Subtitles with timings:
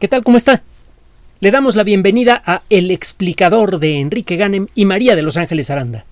[0.00, 0.24] ¿Qué tal?
[0.24, 0.64] ¿Cómo está?
[1.38, 5.70] Le damos la bienvenida a El explicador de Enrique Ganem y María de Los Ángeles
[5.70, 6.04] Aranda.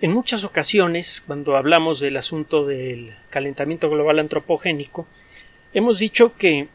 [0.00, 5.06] En muchas ocasiones, cuando hablamos del asunto del calentamiento global antropogénico,
[5.74, 6.68] hemos dicho que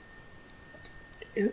[1.35, 1.51] eh,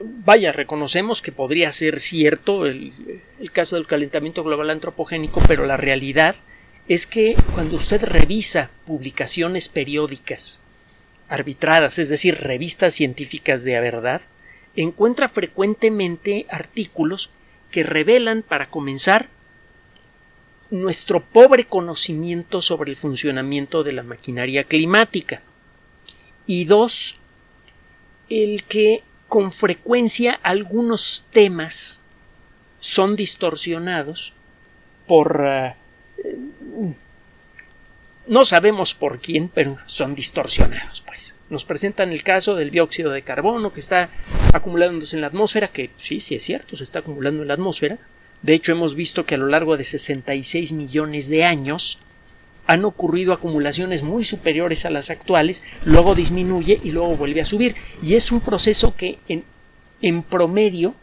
[0.00, 2.92] vaya, reconocemos que podría ser cierto el,
[3.38, 6.34] el, caso del calentamiento global antropogénico, pero la realidad
[6.88, 10.60] es que cuando usted revisa publicaciones periódicas
[11.28, 14.22] arbitradas, es decir, revistas científicas de verdad,
[14.76, 17.30] encuentra frecuentemente artículos
[17.70, 19.28] que revelan, para comenzar,
[20.70, 25.42] nuestro pobre conocimiento sobre el funcionamiento de la maquinaria climática.
[26.46, 27.16] Y dos,
[28.28, 32.00] el que con frecuencia algunos temas
[32.78, 34.32] son distorsionados
[35.06, 35.74] por uh,
[38.26, 41.36] no sabemos por quién, pero son distorsionados, pues.
[41.48, 44.10] Nos presentan el caso del dióxido de carbono que está
[44.52, 47.98] acumulándose en la atmósfera, que sí, sí es cierto, se está acumulando en la atmósfera.
[48.42, 52.00] De hecho, hemos visto que a lo largo de 66 millones de años
[52.66, 57.76] han ocurrido acumulaciones muy superiores a las actuales, luego disminuye y luego vuelve a subir.
[58.02, 59.44] Y es un proceso que en,
[60.02, 60.94] en promedio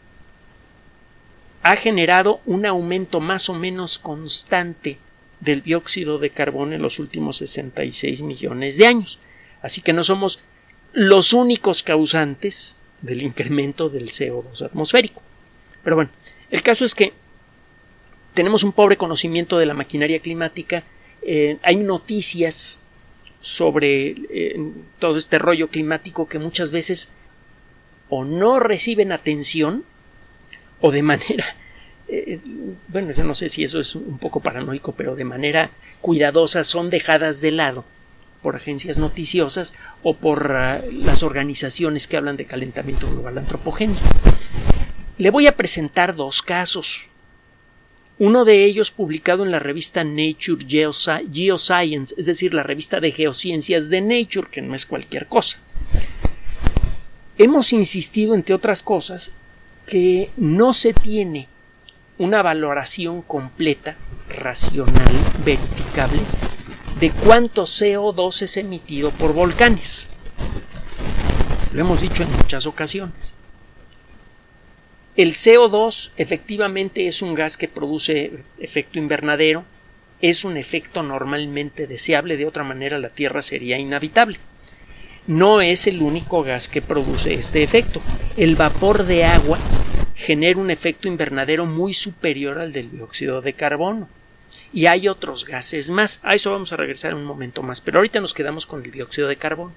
[1.62, 4.98] ha generado un aumento más o menos constante
[5.44, 9.18] del dióxido de carbono en los últimos 66 millones de años.
[9.62, 10.42] Así que no somos
[10.92, 15.22] los únicos causantes del incremento del CO2 atmosférico.
[15.82, 16.10] Pero bueno,
[16.50, 17.12] el caso es que
[18.32, 20.82] tenemos un pobre conocimiento de la maquinaria climática,
[21.22, 22.80] eh, hay noticias
[23.40, 24.56] sobre eh,
[24.98, 27.10] todo este rollo climático que muchas veces
[28.08, 29.84] o no reciben atención
[30.80, 31.44] o de manera
[32.14, 32.40] eh,
[32.88, 35.70] bueno, yo no sé si eso es un poco paranoico, pero de manera
[36.00, 37.84] cuidadosa son dejadas de lado
[38.42, 44.02] por agencias noticiosas o por uh, las organizaciones que hablan de calentamiento global antropogénico.
[45.16, 47.06] Le voy a presentar dos casos.
[48.18, 53.88] Uno de ellos publicado en la revista Nature Geoscience, es decir, la revista de geociencias
[53.88, 55.58] de Nature, que no es cualquier cosa.
[57.38, 59.32] Hemos insistido, entre otras cosas,
[59.86, 61.48] que no se tiene
[62.18, 63.96] una valoración completa,
[64.28, 65.12] racional,
[65.44, 66.20] verificable,
[67.00, 70.08] de cuánto CO2 es emitido por volcanes.
[71.72, 73.34] Lo hemos dicho en muchas ocasiones.
[75.16, 79.64] El CO2 efectivamente es un gas que produce efecto invernadero,
[80.20, 84.38] es un efecto normalmente deseable, de otra manera la Tierra sería inhabitable.
[85.26, 88.00] No es el único gas que produce este efecto.
[88.36, 89.58] El vapor de agua
[90.14, 94.08] genera un efecto invernadero muy superior al del dióxido de carbono.
[94.72, 96.20] Y hay otros gases más.
[96.22, 98.90] A eso vamos a regresar en un momento más, pero ahorita nos quedamos con el
[98.90, 99.72] dióxido de carbono.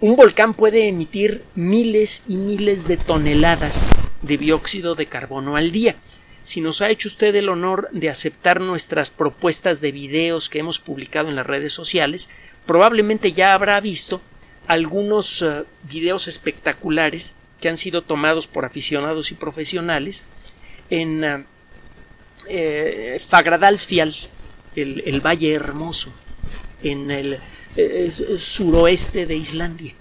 [0.00, 3.90] Un volcán puede emitir miles y miles de toneladas
[4.22, 5.96] de dióxido de carbono al día.
[6.42, 10.78] Si nos ha hecho usted el honor de aceptar nuestras propuestas de videos que hemos
[10.78, 12.28] publicado en las redes sociales,
[12.66, 14.20] probablemente ya habrá visto
[14.66, 20.24] algunos uh, videos espectaculares que han sido tomados por aficionados y profesionales
[20.90, 21.44] en uh,
[22.48, 24.14] eh, Fagradalsfjall,
[24.76, 26.12] el, el, Valle Hermoso,
[26.82, 27.38] en el
[27.76, 29.94] eh, suroeste de Islandia.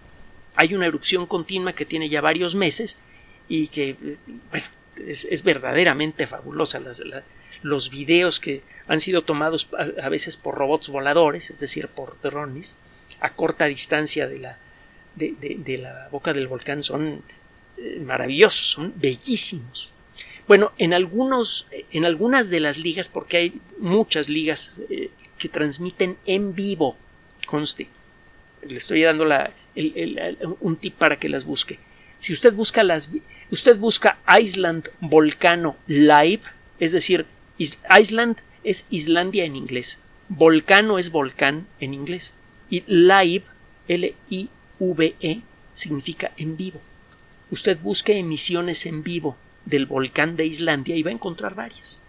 [0.55, 2.99] Hay una erupción continua que tiene ya varios meses
[3.47, 3.95] y que
[4.51, 4.65] bueno,
[5.07, 6.79] es, verdaderamente fabulosa.
[7.61, 9.69] Los videos que han sido tomados
[10.01, 12.77] a, veces por robots voladores, es decir, por drones,
[13.19, 14.57] a corta distancia de la,
[15.15, 17.21] de, la boca del volcán son eh,
[18.01, 19.93] maravillosos, son bellísimos.
[20.47, 26.17] Bueno, en algunos, en algunas de las ligas, porque hay muchas ligas eh, que transmiten
[26.25, 26.97] en vivo,
[27.45, 27.87] conste,
[28.61, 29.25] le estoy dando
[30.59, 31.79] un tip para que las busque.
[32.17, 33.09] Si usted busca las,
[33.51, 36.41] usted busca Island Volcano Live,
[36.79, 37.25] es decir,
[37.57, 39.99] Island es Islandia en inglés,
[40.29, 42.33] volcano es volcán en inglés
[42.69, 43.43] y live,
[43.87, 45.41] L-I-V-E,
[45.73, 46.81] significa en vivo
[47.53, 52.01] usted busque emisiones en vivo del volcán de Islandia y va a encontrar varias.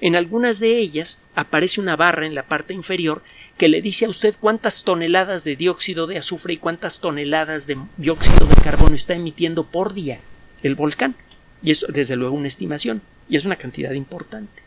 [0.00, 3.22] En algunas de ellas aparece una barra en la parte inferior
[3.58, 7.78] que le dice a usted cuántas toneladas de dióxido de azufre y cuántas toneladas de
[7.96, 10.20] dióxido de carbono está emitiendo por día
[10.62, 11.16] el volcán.
[11.64, 14.62] Y es desde luego una estimación, y es una cantidad importante.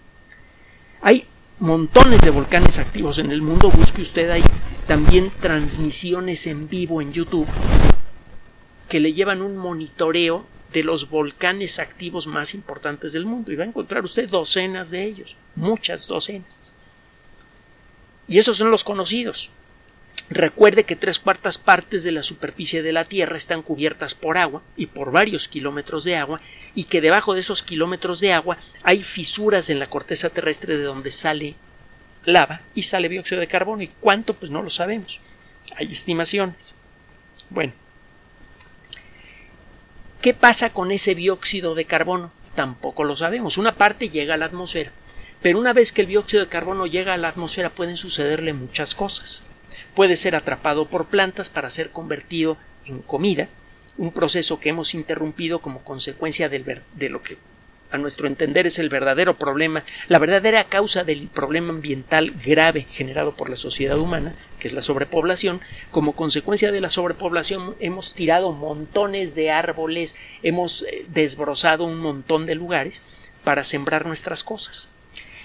[1.02, 1.26] Hay
[1.60, 4.44] montones de volcanes activos en el mundo, busque usted ahí
[4.86, 7.48] también transmisiones en vivo en YouTube
[8.96, 13.66] que le llevan un monitoreo de los volcanes activos más importantes del mundo y va
[13.66, 16.74] a encontrar usted docenas de ellos, muchas docenas.
[18.30, 19.52] Y esos son los conocidos.
[20.30, 24.62] Recuerde que tres cuartas partes de la superficie de la Tierra están cubiertas por agua
[24.78, 26.40] y por varios kilómetros de agua
[26.74, 30.84] y que debajo de esos kilómetros de agua hay fisuras en la corteza terrestre de
[30.84, 31.56] donde sale
[32.24, 35.20] lava y sale dióxido de carbono y cuánto pues no lo sabemos.
[35.76, 36.76] Hay estimaciones.
[37.50, 37.74] Bueno,
[40.26, 42.32] ¿qué pasa con ese dióxido de carbono?
[42.56, 43.60] Tampoco lo sabemos.
[43.60, 44.92] Una parte llega a la atmósfera,
[45.40, 48.96] pero una vez que el dióxido de carbono llega a la atmósfera pueden sucederle muchas
[48.96, 49.44] cosas
[49.96, 53.48] puede ser atrapado por plantas para ser convertido en comida,
[53.98, 57.38] un proceso que hemos interrumpido como consecuencia del, de lo que
[57.92, 63.36] a nuestro entender es el verdadero problema, la verdadera causa del problema ambiental grave generado
[63.36, 65.62] por la sociedad humana, que es la sobrepoblación.
[65.92, 72.46] Como consecuencia de la sobrepoblación hemos tirado montones de árboles, hemos eh, desbrozado un montón
[72.46, 73.02] de lugares
[73.44, 74.90] para sembrar nuestras cosas.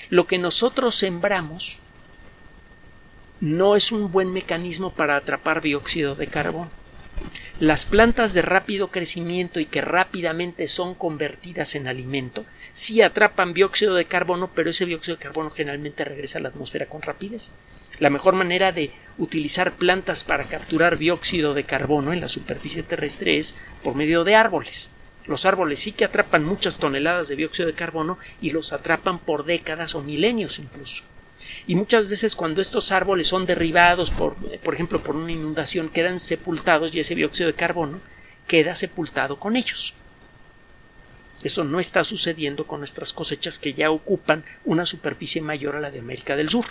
[0.09, 1.79] Lo que nosotros sembramos
[3.41, 6.80] no es un buen mecanismo para atrapar dióxido de carbono.
[7.61, 13.97] Las plantas de rápido crecimiento y que rápidamente son convertidas en alimento sí atrapan dióxido
[13.97, 17.53] de carbono, pero ese dióxido de carbono generalmente regresa a la atmósfera con rapidez.
[17.99, 23.37] La mejor manera de utilizar plantas para capturar dióxido de carbono en la superficie terrestre
[23.37, 23.55] es
[23.85, 24.91] por medio de árboles.
[25.27, 29.45] Los árboles sí que atrapan muchas toneladas de dióxido de carbono y los atrapan por
[29.45, 31.05] décadas o milenios incluso
[31.67, 36.19] y muchas veces cuando estos árboles son derribados por, por ejemplo, por una inundación, quedan
[36.19, 38.01] sepultados y ese dióxido de carbono
[38.47, 39.95] queda sepultado con ellos.
[41.43, 45.91] Eso no está sucediendo con nuestras cosechas que ya ocupan una superficie mayor a la
[45.91, 46.67] de América del Sur.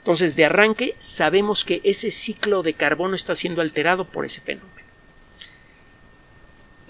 [0.00, 4.71] Entonces, de arranque, sabemos que ese ciclo de carbono está siendo alterado por ese fenómeno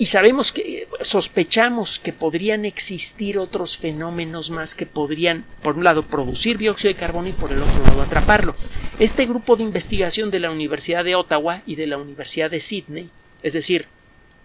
[0.02, 6.08] y sabemos que sospechamos que podrían existir otros fenómenos más que podrían, por un lado,
[6.08, 8.56] producir dióxido de carbono y por el otro lado, atraparlo.
[8.99, 13.10] Este grupo de investigación de la Universidad de Ottawa y de la Universidad de Sydney,
[13.44, 13.87] es decir,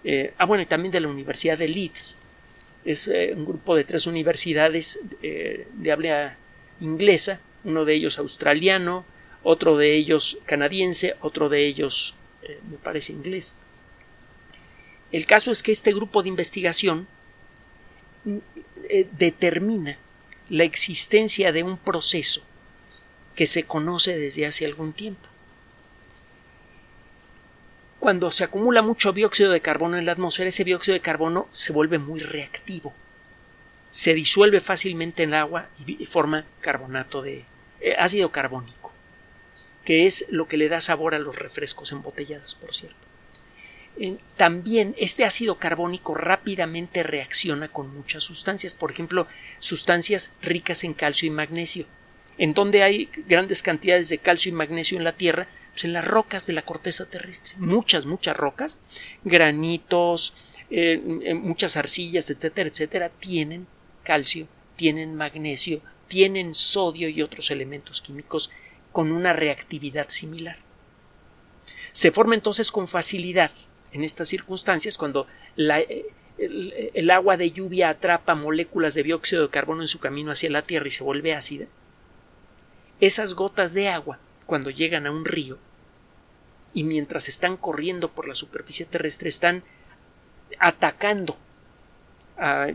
[0.03, 2.19] eh, ah, bueno, y también de la Universidad de Leeds,
[2.85, 6.37] es eh, un grupo de tres universidades eh, de habla
[6.81, 9.05] inglesa, uno de ellos australiano,
[9.41, 12.13] otro de ellos canadiense, otro de ellos,
[12.69, 13.55] me parece, inglés
[15.11, 17.07] el caso es que este grupo de investigación
[18.89, 19.97] eh, determina
[20.49, 22.41] la existencia de un proceso
[23.35, 25.27] que se conoce desde hace algún tiempo.
[27.99, 31.73] Cuando se acumula mucho dióxido de carbono en la atmósfera, ese dióxido de carbono se
[31.73, 32.93] vuelve muy reactivo.
[33.89, 37.45] Se disuelve fácilmente en agua y forma carbonato de
[37.79, 38.91] eh, ácido carbónico,
[39.85, 43.06] que es lo que le da sabor a los refrescos embotellados, por cierto
[44.35, 49.27] también este ácido carbónico rápidamente reacciona con muchas sustancias, por ejemplo,
[49.59, 51.85] sustancias ricas en calcio y magnesio.
[52.37, 55.47] ¿En donde hay grandes cantidades de calcio y magnesio en la Tierra?
[55.71, 57.55] Pues en las rocas de la corteza terrestre.
[57.57, 58.79] Muchas, muchas rocas,
[59.23, 60.33] granitos,
[60.69, 63.67] eh, eh, muchas arcillas, etcétera, etcétera, tienen
[64.03, 68.51] calcio, tienen magnesio, tienen sodio y otros elementos químicos
[68.91, 70.59] con una reactividad similar.
[71.91, 73.51] Se forma entonces con facilidad
[73.91, 76.05] en estas circunstancias, cuando eh,
[76.37, 80.61] el, agua de lluvia atrapa moléculas de dióxido de carbono en su camino hacia la
[80.61, 81.65] Tierra y se vuelve ácida,
[82.99, 85.57] esas gotas de agua, cuando llegan a un río,
[86.73, 89.63] y mientras están corriendo por la superficie terrestre, están
[90.59, 91.37] atacando
[92.37, 92.73] a eh,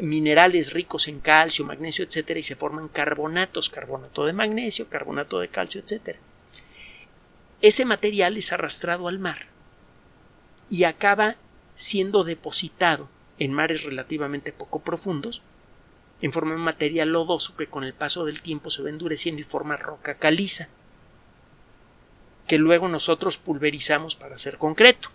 [0.00, 5.48] minerales ricos en calcio, magnesio, etcétera, y se forman carbonatos, carbonato de magnesio, carbonato de
[5.48, 6.18] calcio, etcétera.
[7.62, 9.51] Ese material es arrastrado al mar
[10.72, 11.36] y acaba
[11.74, 15.42] siendo depositado en mares relativamente poco profundos
[16.22, 19.44] en forma de material lodoso que con el paso del tiempo se va endureciendo y
[19.44, 20.68] forma roca caliza
[22.46, 25.10] que luego nosotros pulverizamos para hacer concreto.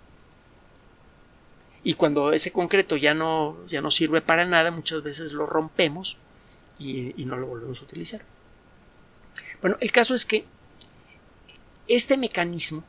[1.84, 6.18] Y cuando ese concreto ya no, ya no sirve para nada, muchas veces lo rompemos
[6.78, 8.22] y, no lo volvemos a utilizar.
[9.62, 10.46] Bueno, el caso es que
[11.88, 12.84] este mecanismo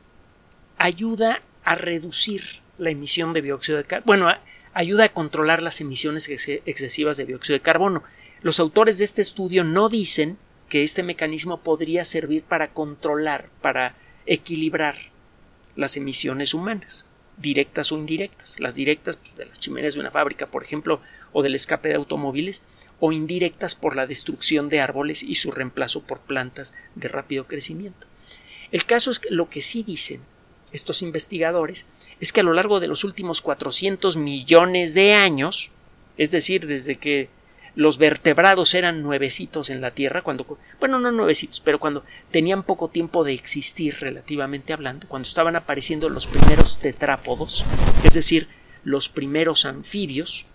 [0.77, 2.43] ayuda a reducir
[2.77, 4.05] la emisión de dióxido de carbono.
[4.05, 4.39] Bueno,
[4.73, 8.03] ayuda a controlar las emisiones excesivas de dióxido de carbono.
[8.41, 10.37] Los autores de este estudio no dicen
[10.69, 14.95] que este mecanismo podría servir para controlar, para equilibrar
[15.75, 17.05] las emisiones humanas,
[17.37, 18.59] directas o indirectas.
[18.59, 21.01] Las directas pues, de las chimeneas de una fábrica, por ejemplo,
[21.33, 22.63] o del escape de automóviles,
[22.99, 28.07] o indirectas por la destrucción de árboles y su reemplazo por plantas de rápido crecimiento.
[28.71, 30.21] El caso es que lo que sí dicen
[30.71, 31.85] estos investigadores
[32.19, 35.71] es que a lo largo de los últimos 400 millones de años,
[36.17, 37.29] es decir, desde que
[37.75, 42.89] los vertebrados eran nuevecitos en la Tierra, cuando, bueno, no nuevecitos, pero cuando tenían poco
[42.89, 47.63] tiempo de existir relativamente hablando, cuando estaban apareciendo los primeros tetrápodos,
[48.03, 48.47] es decir,
[48.83, 50.45] los primeros anfibios,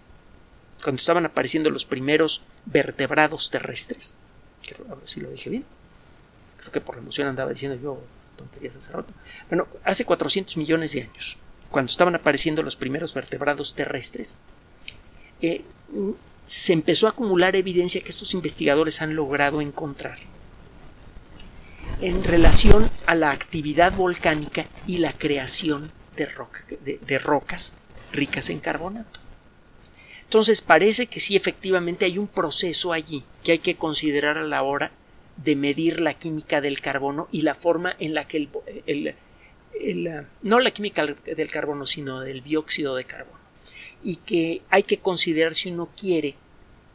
[0.82, 4.14] cuando estaban apareciendo los primeros vertebrados terrestres,
[4.68, 5.64] ver si lo dije bien,
[6.58, 8.00] creo que por la emoción andaba diciendo yo
[8.34, 9.12] tonterías hace rato,
[9.48, 11.36] bueno, hace 400 millones de años,
[11.70, 14.38] cuando estaban apareciendo los primeros vertebrados terrestres,
[15.42, 15.62] eh,
[16.46, 20.18] se empezó a acumular evidencia que estos investigadores han logrado encontrar
[22.00, 27.74] en relación a la actividad volcánica y la creación de, de, rocas
[28.12, 29.20] ricas en carbonato.
[30.24, 34.62] Entonces parece que sí efectivamente hay un proceso allí que hay que considerar a la
[34.62, 34.90] hora
[35.36, 38.48] de medir la química del carbono y la forma en la que
[38.86, 39.14] el,
[39.80, 43.38] el, no la química del carbono sino del dióxido de carbono
[44.02, 46.34] y que hay que considerar si uno quiere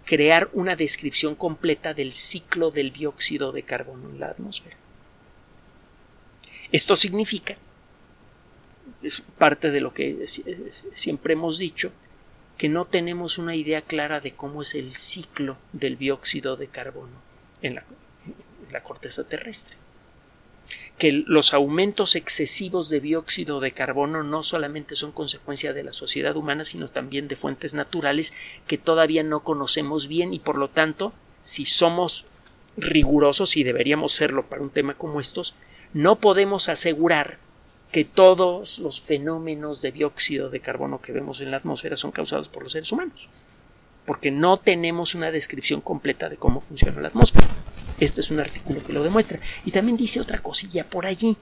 [0.05, 4.77] crear una descripción completa del ciclo del dióxido de carbono en la atmósfera.
[6.71, 7.57] Esto significa,
[9.01, 10.25] es parte de lo que
[10.93, 11.91] siempre hemos dicho,
[12.57, 17.21] que no tenemos una idea clara de cómo es el ciclo del dióxido de carbono
[17.61, 17.83] en la,
[18.71, 19.75] la corteza terrestre
[20.99, 26.35] que los aumentos excesivos de dióxido de carbono no solamente son consecuencia de la sociedad
[26.35, 28.33] humana, sino también de fuentes naturales
[28.67, 32.25] que todavía no conocemos bien y por lo tanto, si somos
[32.75, 35.55] rigurosos y deberíamos serlo para un tema como estos,
[35.93, 37.39] no podemos asegurar
[37.93, 42.49] que todos los fenómenos de dióxido de carbono que vemos en la atmósfera son causados
[42.49, 43.29] por los seres humanos,
[44.05, 47.47] porque no tenemos una descripción completa de cómo funciona la atmósfera.
[47.99, 49.39] Este es un artículo que lo demuestra.
[49.65, 51.37] Y también dice otra cosilla por allí,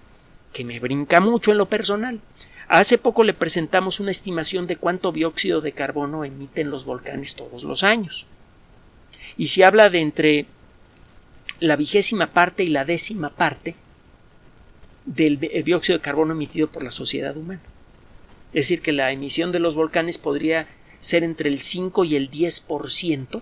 [0.54, 2.20] que me brinca mucho en lo personal.
[2.68, 7.64] Hace poco le presentamos una estimación de cuánto dióxido de carbono emiten los volcanes todos
[7.64, 8.26] los años.
[9.38, 10.46] Y se habla de entre
[11.60, 13.76] la vigésima parte y la décima parte
[15.06, 17.62] del dióxido de carbono emitido por la sociedad humana.
[18.50, 20.68] Es decir, que la emisión de los volcanes podría
[21.00, 23.42] ser entre el 5 y el 10%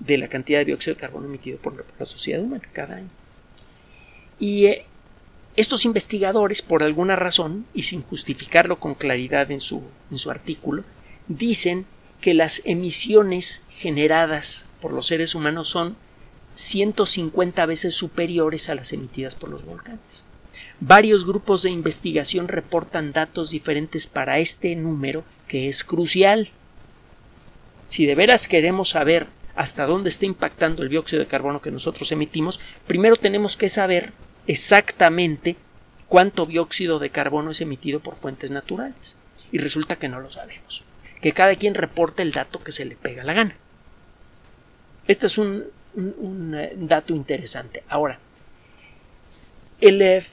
[0.00, 3.10] de la cantidad de dióxido de carbono emitido por la sociedad humana cada año.
[4.38, 4.86] Y eh,
[5.56, 10.84] estos investigadores, por alguna razón, y sin justificarlo con claridad en su, en su artículo,
[11.28, 11.86] dicen
[12.20, 15.96] que las emisiones generadas por los seres humanos son
[16.54, 20.24] 150 veces superiores a las emitidas por los volcanes.
[20.80, 26.50] Varios grupos de investigación reportan datos diferentes para este número que es crucial.
[27.88, 29.26] Si de veras queremos saber
[29.60, 34.14] hasta dónde está impactando el dióxido de carbono que nosotros emitimos, primero tenemos que saber
[34.46, 35.54] exactamente
[36.08, 39.18] cuánto dióxido de carbono es emitido por fuentes naturales.
[39.52, 40.82] Y resulta que no lo sabemos.
[41.20, 43.54] Que cada quien reporte el dato que se le pega la gana.
[45.06, 45.66] Este es un,
[46.54, 47.84] eh, dato interesante.
[47.90, 48.18] Ahora,
[49.82, 50.24] el, eh,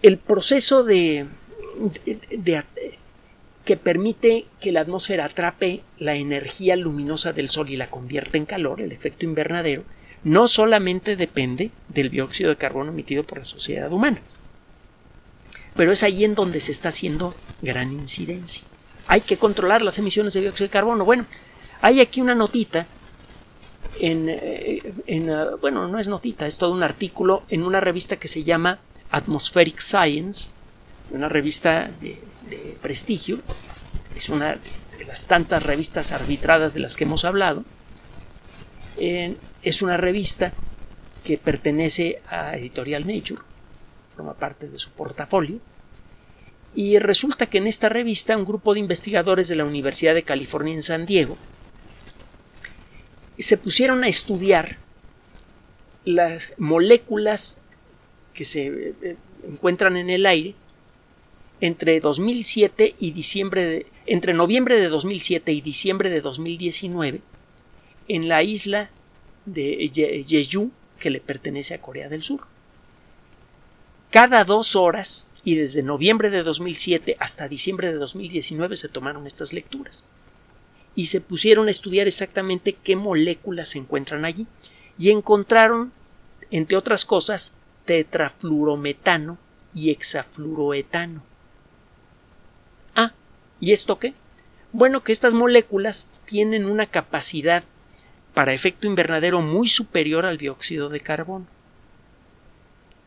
[0.00, 1.26] el proceso de,
[2.30, 2.64] de,
[3.66, 8.46] que permite que la atmósfera atrape la energía luminosa del Sol y la convierta en
[8.46, 9.82] calor, el efecto invernadero,
[10.22, 14.20] no solamente depende del dióxido de carbono emitido por la sociedad humana.
[15.74, 18.64] Pero es ahí en donde se está haciendo gran incidencia.
[19.08, 21.04] Hay que controlar las emisiones de dióxido de carbono.
[21.04, 21.26] Bueno,
[21.82, 22.86] hay aquí una notita
[23.98, 28.28] en, eh, uh, bueno, no es notita, es todo un artículo en una revista que
[28.28, 28.78] se llama
[29.10, 30.50] Atmospheric Science,
[31.10, 33.40] una revista de de prestigio,
[34.14, 34.58] es una
[34.98, 37.64] de las tantas revistas arbitradas de las que hemos hablado,
[38.98, 40.52] es una revista
[41.24, 43.42] que pertenece a Editorial Nature,
[44.14, 45.58] forma parte de su portafolio,
[46.74, 50.74] y resulta que en esta revista un grupo de investigadores de la Universidad de California
[50.74, 51.36] en San Diego
[53.38, 54.78] se pusieron a estudiar
[56.04, 57.58] las moléculas
[58.32, 58.66] que se
[59.02, 60.54] eh, encuentran en el aire
[61.60, 67.20] entre 2007 y diciembre de, entre noviembre de 2007 y diciembre de 2019
[68.08, 68.90] en la isla
[69.46, 72.46] de Jeju que le pertenece a Corea del Sur.
[74.10, 79.52] Cada dos horas y desde noviembre de 2007 hasta diciembre de 2019 se tomaron estas
[79.52, 80.04] lecturas
[80.94, 84.46] y se pusieron a estudiar exactamente qué moléculas se encuentran allí
[84.98, 85.92] y encontraron,
[86.50, 87.52] entre otras cosas,
[87.84, 89.38] tetrafluorometano
[89.74, 91.22] y hexafluoroetano.
[93.60, 94.14] ¿Y esto qué?
[94.72, 97.64] Bueno, que estas moléculas tienen una capacidad
[98.34, 101.46] para efecto invernadero muy superior al dióxido de carbono.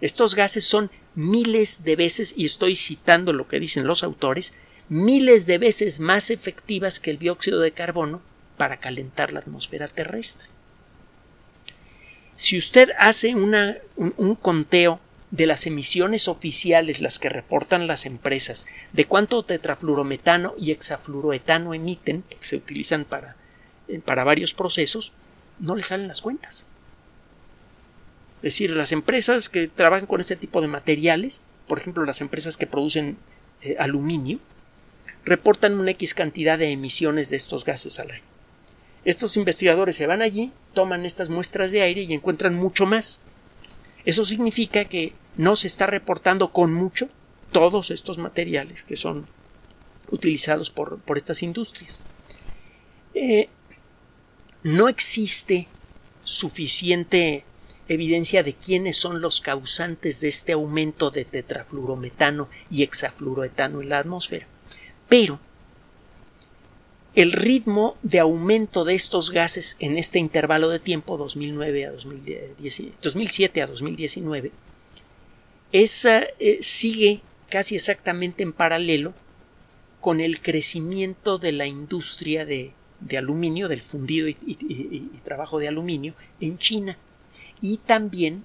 [0.02, 4.54] Estos gases son miles de veces, y estoy citando lo que dicen los autores,
[4.88, 8.22] miles de veces más efectivas que el dióxido de carbono
[8.58, 10.48] para calentar la atmósfera terrestre.
[12.36, 15.00] Si usted hace una, un, conteo
[15.32, 22.24] de las emisiones oficiales, las que reportan las empresas, de cuánto tetrafluorometano y hexafluoroetano emiten,
[22.24, 23.36] que se utilizan para,
[23.88, 25.12] eh, para varios procesos,
[25.60, 26.66] no le salen las cuentas.
[28.38, 32.58] Es decir, las empresas que trabajan con este tipo de materiales, por ejemplo, las empresas
[32.58, 33.18] que producen
[33.62, 34.40] eh, aluminio,
[35.26, 38.24] reportan una X cantidad de emisiones de estos gases al año.
[39.06, 43.22] Estos investigadores se van allí, toman estas muestras de aire y encuentran mucho más.
[44.06, 47.10] Eso significa que no se está reportando con mucho
[47.52, 49.26] todos estos materiales que son
[50.12, 52.02] utilizados por, estas industrias.
[53.14, 53.50] Eh,
[54.64, 55.68] no existe
[56.24, 57.46] suficiente
[57.88, 64.00] evidencia de quiénes son los causantes de este aumento de tetrafluorometano y hexafluoroetano en la
[64.00, 64.48] atmósfera.
[65.08, 65.40] Pero
[67.16, 73.62] el ritmo de aumento de estos gases en este intervalo de tiempo 2009 a 2007
[73.62, 74.52] a 2019
[75.72, 79.14] esa, eh, sigue casi exactamente en paralelo
[80.00, 82.74] con el crecimiento de la industria de,
[83.18, 86.98] aluminio, del fundido y, trabajo de aluminio en China
[87.62, 88.44] y también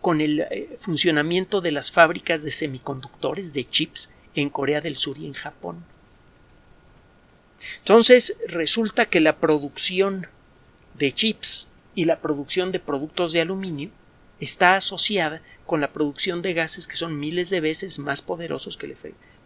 [0.00, 5.18] con el eh, funcionamiento de las fábricas de semiconductores, de chips, en Corea del Sur
[5.18, 5.84] y en Japón.
[7.78, 10.28] Entonces resulta que la producción
[10.94, 13.90] de chips y la producción de productos de aluminio
[14.40, 18.86] está asociada con la producción de gases que son miles de veces más poderosos que
[18.86, 18.96] el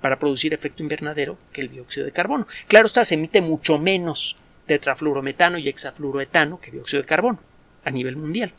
[0.01, 2.47] para producir efecto invernadero que el dióxido de carbono.
[2.69, 4.37] Claro está, se emite mucho menos
[4.67, 7.41] tetrafluorometano y hexafluoroetano que dióxido de carbono
[7.85, 8.53] a nivel mundial.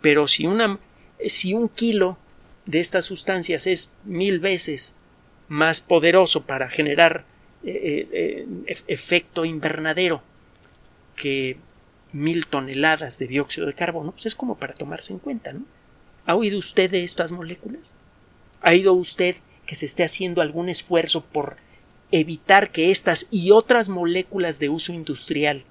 [0.00, 0.78] Pero si, una,
[1.26, 2.18] si un kilo
[2.66, 4.94] de estas sustancias es mil veces
[5.48, 7.24] más poderoso para generar
[7.64, 10.22] eh, eh, eh, efecto invernadero
[11.14, 11.56] que
[12.16, 15.64] mil toneladas de dióxido de carbono, pues es como para tomarse en cuenta, ¿no?
[16.26, 17.94] ¿Ha oído usted de estas moléculas?
[18.62, 21.56] ¿Ha oído usted que se esté haciendo algún esfuerzo por
[22.10, 25.64] evitar que estas y otras moléculas de uso industrial,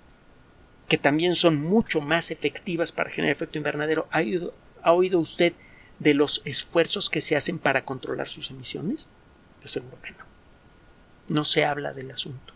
[0.87, 4.53] que también son mucho más efectivas para generar efecto invernadero, ¿ha oído,
[4.83, 5.53] ¿ha oído usted
[5.99, 9.07] de los esfuerzos que se hacen para controlar sus emisiones?
[9.61, 10.25] Yo seguro que no.
[11.27, 12.54] No se habla del asunto.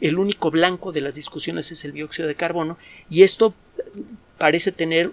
[0.00, 2.78] El único blanco de las discusiones es el dióxido de carbono
[3.08, 3.54] y esto
[4.38, 5.12] parece tener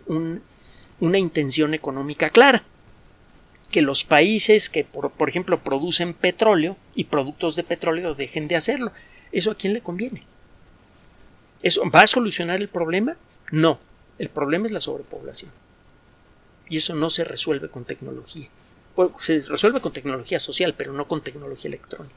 [1.00, 2.64] una intención económica clara.
[3.72, 8.58] Que los países que, por, por ejemplo, producen petróleo y productos de petróleo dejen de
[8.58, 8.92] hacerlo.
[9.32, 10.24] ¿Eso a quién le conviene?
[11.64, 13.16] ¿Eso va a solucionar el problema?
[13.52, 13.80] No.
[14.20, 15.52] El problema es la sobrepoblación
[16.72, 18.48] y eso no se resuelve con tecnología.
[19.20, 22.16] se resuelve con tecnología social, pero no con tecnología electrónica.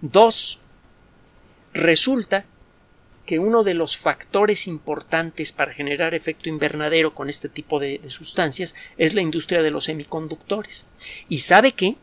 [0.00, 0.58] Dos,
[1.72, 2.44] resulta
[3.26, 8.74] que uno de los factores importantes para generar efecto invernadero con este tipo de, sustancias
[8.96, 10.86] es la industria de los semiconductores.
[11.28, 11.96] ¿Y sabe qué?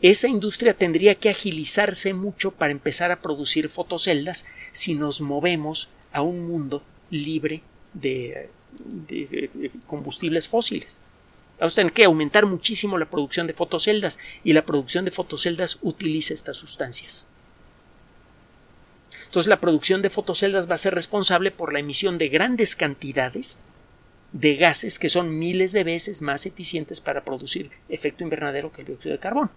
[0.00, 6.22] Esa industria tendría que agilizarse mucho para empezar a producir fotoceldas si nos movemos a
[6.22, 7.62] un mundo libre
[7.94, 11.00] de de, combustibles fósiles.
[11.58, 15.78] Vamos a tener que aumentar muchísimo la producción de fotoceldas y la producción de fotoceldas
[15.82, 17.26] utiliza estas sustancias.
[19.28, 23.60] Entonces la producción de fotoceldas va a ser responsable por la emisión de grandes cantidades
[24.32, 28.86] de gases que son miles de veces más eficientes para producir efecto invernadero que el
[28.86, 29.50] dióxido de carbono.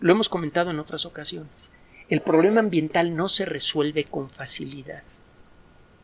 [0.00, 1.72] Lo hemos comentado en otras ocasiones.
[2.10, 5.02] El problema ambiental no se resuelve con facilidad.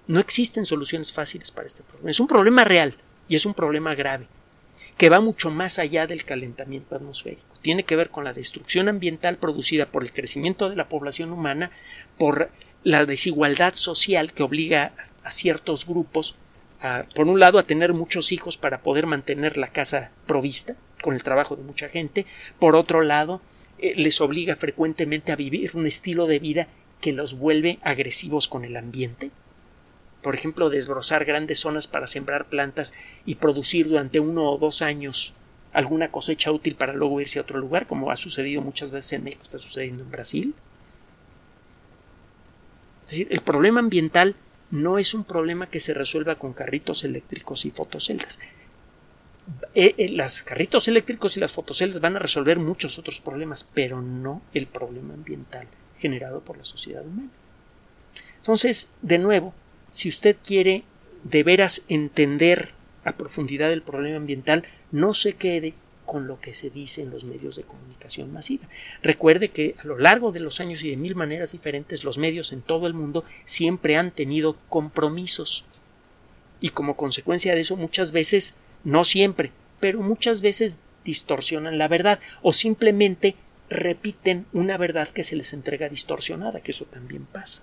[0.06, 2.10] No existen soluciones fáciles para este problema.
[2.10, 2.96] Es un problema real
[3.28, 4.26] y es un problema grave,
[4.96, 7.49] que va mucho más allá del calentamiento atmosférico.
[7.62, 11.70] Tiene que ver con la destrucción ambiental producida por el crecimiento de la población humana,
[12.18, 12.50] por
[12.84, 14.92] la desigualdad social que obliga
[15.22, 16.36] a ciertos grupos,
[16.80, 21.14] a, por un lado, a tener muchos hijos para poder mantener la casa provista, con
[21.14, 22.26] el trabajo de mucha gente,
[22.58, 23.40] por otro lado,
[23.78, 26.68] eh, les obliga frecuentemente a vivir un estilo de vida
[27.00, 29.30] que los vuelve agresivos con el ambiente,
[30.22, 32.92] por ejemplo, desbrozar grandes zonas para sembrar plantas
[33.24, 35.34] y producir durante uno o dos años
[35.72, 39.24] alguna cosecha útil para luego irse a otro lugar, como ha sucedido muchas veces en
[39.24, 40.54] México, está sucediendo en Brasil.
[43.04, 44.36] Es decir, el problema ambiental
[44.70, 48.38] no es un problema que se resuelva con carritos eléctricos y fotoceldas.
[49.74, 54.00] Eh, eh, los carritos eléctricos y las fotoceldas van a resolver muchos otros problemas, pero
[54.00, 57.30] no el problema ambiental generado por la sociedad humana.
[58.36, 59.54] Entonces, de nuevo,
[59.90, 60.84] si usted quiere
[61.24, 62.72] de veras entender
[63.04, 65.74] a profundidad el problema ambiental, no se quede
[66.04, 68.66] con lo que se dice en los medios de comunicación masiva.
[69.02, 72.52] Recuerde que a lo largo de los años y de mil maneras diferentes los medios
[72.52, 75.64] en todo el mundo siempre han tenido compromisos
[76.60, 82.20] y como consecuencia de eso muchas veces, no siempre, pero muchas veces distorsionan la verdad
[82.42, 83.36] o simplemente
[83.68, 87.62] repiten una verdad que se les entrega distorsionada, que eso también pasa.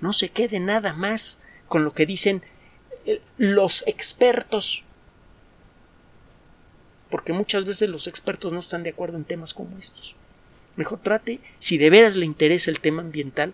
[0.00, 2.42] No se quede nada más con lo que dicen
[3.04, 4.84] eh, los expertos
[7.12, 10.16] porque muchas veces los expertos no están de acuerdo en temas como estos.
[10.76, 13.52] Mejor trate, si de veras le interesa el tema ambiental,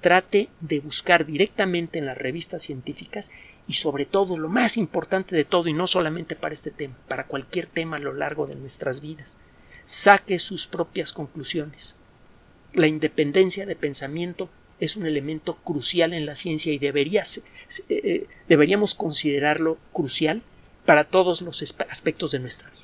[0.00, 3.30] trate de buscar directamente en las revistas científicas
[3.68, 7.26] y sobre todo lo más importante de todo y no solamente para este tema, para
[7.26, 9.36] cualquier tema a lo largo de nuestras vidas,
[9.84, 11.96] saque sus propias conclusiones.
[12.72, 14.48] La independencia de pensamiento
[14.80, 20.40] es un elemento crucial en la ciencia y debería, eh, eh, deberíamos considerarlo crucial
[20.86, 22.83] para todos los aspectos de nuestra vida.